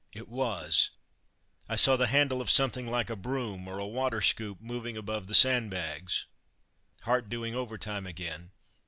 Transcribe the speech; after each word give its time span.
it 0.13 0.27
was. 0.27 0.89
I 1.69 1.75
saw 1.75 1.95
the 1.95 2.07
handle 2.07 2.41
of 2.41 2.49
something 2.49 2.87
like 2.87 3.11
a 3.11 3.15
broom 3.15 3.67
or 3.67 3.77
a 3.77 3.85
water 3.85 4.19
scoop 4.19 4.59
moving 4.59 4.97
above 4.97 5.27
the 5.27 5.35
sandbags. 5.35 6.25
Heart 7.03 7.29
doing 7.29 7.53
overtime 7.53 8.07
again! 8.07 8.49